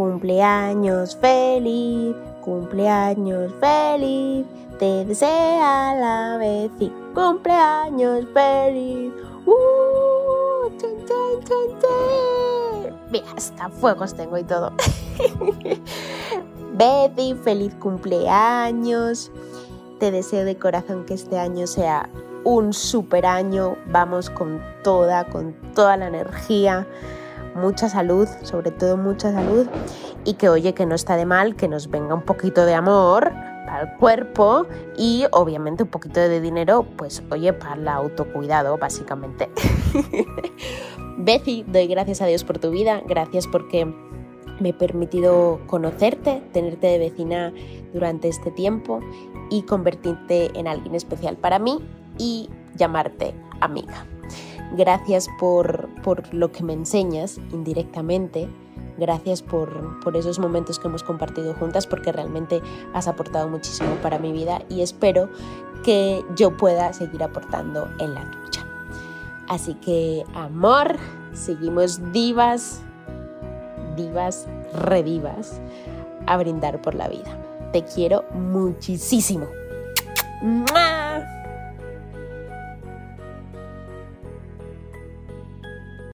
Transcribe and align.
Cumpleaños 0.00 1.14
feliz, 1.14 2.16
cumpleaños 2.40 3.52
feliz, 3.60 4.46
te 4.78 5.04
desea 5.04 5.94
la 5.94 6.38
vez 6.38 6.70
cumpleaños 7.14 8.24
feliz. 8.32 9.12
¡Uh! 9.44 10.70
Mira, 13.10 13.26
hasta 13.36 13.68
fuegos 13.68 14.14
tengo 14.14 14.38
y 14.38 14.44
todo. 14.44 14.72
Betty, 16.78 17.34
feliz 17.34 17.74
cumpleaños. 17.74 19.30
Te 19.98 20.10
deseo 20.10 20.46
de 20.46 20.56
corazón 20.56 21.04
que 21.04 21.12
este 21.12 21.38
año 21.38 21.66
sea 21.66 22.08
un 22.44 22.72
super 22.72 23.26
año. 23.26 23.76
Vamos 23.84 24.30
con 24.30 24.62
toda, 24.82 25.26
con 25.26 25.52
toda 25.74 25.98
la 25.98 26.08
energía. 26.08 26.86
Mucha 27.54 27.88
salud, 27.88 28.28
sobre 28.42 28.70
todo 28.70 28.96
mucha 28.96 29.32
salud. 29.32 29.66
Y 30.24 30.34
que 30.34 30.48
oye, 30.48 30.74
que 30.74 30.86
no 30.86 30.94
está 30.94 31.16
de 31.16 31.26
mal 31.26 31.56
que 31.56 31.68
nos 31.68 31.90
venga 31.90 32.14
un 32.14 32.22
poquito 32.22 32.66
de 32.66 32.74
amor 32.74 33.32
para 33.66 33.82
el 33.82 33.96
cuerpo 33.98 34.66
y 34.96 35.24
obviamente 35.30 35.84
un 35.84 35.88
poquito 35.88 36.20
de 36.20 36.40
dinero, 36.40 36.86
pues 36.96 37.22
oye, 37.30 37.52
para 37.52 37.74
el 37.74 37.88
autocuidado, 37.88 38.76
básicamente. 38.78 39.48
Betty, 41.18 41.64
doy 41.66 41.86
gracias 41.86 42.20
a 42.22 42.26
Dios 42.26 42.44
por 42.44 42.58
tu 42.58 42.70
vida, 42.70 43.02
gracias 43.06 43.46
porque 43.46 43.92
me 44.58 44.70
he 44.70 44.74
permitido 44.74 45.60
conocerte, 45.66 46.42
tenerte 46.52 46.86
de 46.86 46.98
vecina 46.98 47.52
durante 47.92 48.28
este 48.28 48.50
tiempo 48.50 49.00
y 49.50 49.62
convertirte 49.62 50.50
en 50.58 50.66
alguien 50.66 50.94
especial 50.94 51.36
para 51.36 51.58
mí 51.58 51.78
y 52.18 52.48
llamarte 52.76 53.34
amiga. 53.60 54.06
Gracias 54.76 55.28
por, 55.38 55.89
por 56.02 56.32
lo 56.34 56.52
que 56.52 56.62
me 56.62 56.72
enseñas 56.72 57.38
indirectamente. 57.52 58.48
Gracias 58.98 59.42
por, 59.42 60.00
por 60.00 60.16
esos 60.16 60.38
momentos 60.38 60.78
que 60.78 60.88
hemos 60.88 61.02
compartido 61.02 61.54
juntas 61.54 61.86
porque 61.86 62.12
realmente 62.12 62.60
has 62.92 63.08
aportado 63.08 63.48
muchísimo 63.48 63.94
para 64.02 64.18
mi 64.18 64.32
vida 64.32 64.62
y 64.68 64.82
espero 64.82 65.30
que 65.84 66.22
yo 66.36 66.56
pueda 66.56 66.92
seguir 66.92 67.22
aportando 67.22 67.88
en 67.98 68.14
la 68.14 68.30
tuya. 68.30 68.66
Así 69.48 69.74
que, 69.74 70.24
amor, 70.34 70.96
seguimos 71.32 72.12
divas, 72.12 72.82
divas, 73.96 74.46
redivas, 74.74 75.60
a 76.26 76.36
brindar 76.36 76.80
por 76.80 76.94
la 76.94 77.08
vida. 77.08 77.36
Te 77.72 77.84
quiero 77.84 78.24
muchísimo. 78.32 79.46